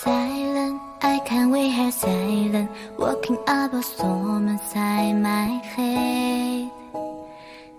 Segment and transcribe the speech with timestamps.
[0.00, 6.70] Silent, I can't wait here silent Walking up a storm inside my head.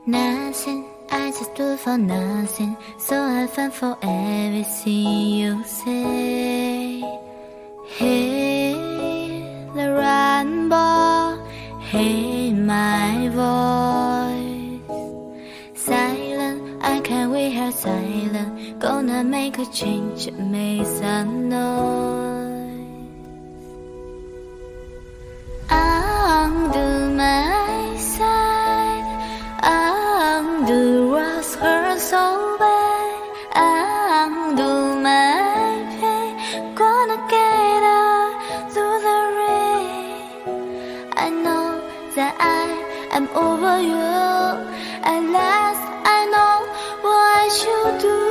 [0.06, 7.02] Nothing, I just do for nothing So I fall for everything you say.
[7.98, 8.74] Hey,
[9.76, 11.44] the rainbow
[11.90, 13.69] Hey, my voice
[18.80, 22.70] Gonna make a change, make some noise
[25.70, 29.04] Undo my side
[29.62, 33.20] Undo what's hurt so bad
[33.54, 40.32] Undo my pain Gonna get out through the rain.
[41.18, 41.84] I know
[42.16, 42.66] that I
[43.12, 44.08] am over you
[45.04, 46.56] At last I know
[47.04, 48.29] what I should do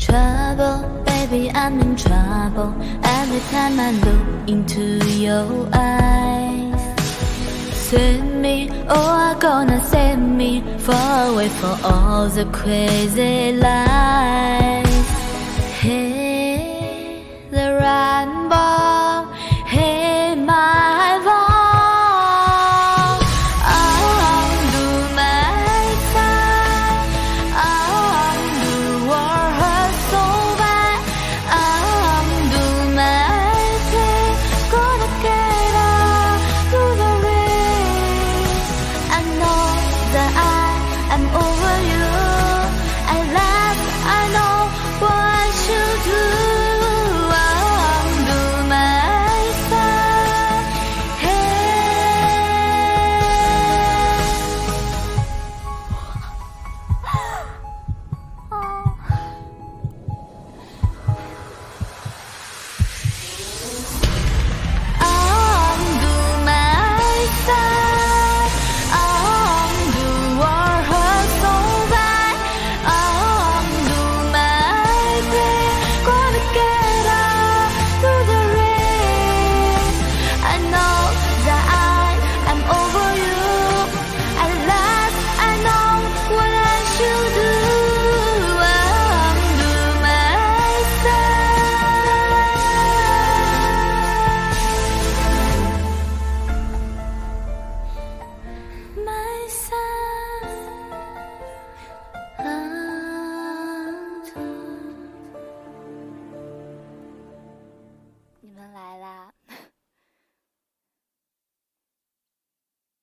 [0.00, 2.74] Trouble, baby, I'm in trouble.
[3.04, 6.80] Every time I look into your eyes.
[7.90, 14.19] Save me, oh, I'm gonna save me Far away from all the crazy lies